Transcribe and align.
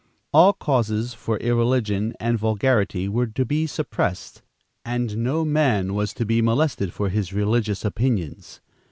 All 0.33 0.53
causes 0.53 1.13
for 1.13 1.37
irreligion 1.37 2.15
and 2.19 2.35
vulgarity 2.35 3.07
were 3.07 3.27
to 3.27 3.45
be 3.45 3.67
suppressed, 3.67 4.41
and 4.83 5.15
no 5.17 5.45
man 5.45 5.93
was 5.93 6.11
to 6.15 6.25
be 6.25 6.41
molested 6.41 6.91
for 6.91 7.09
his 7.09 7.33
religious 7.33 7.85
opinions. 7.85 8.61